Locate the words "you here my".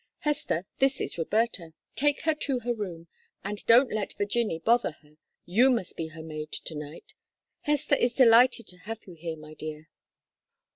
9.05-9.53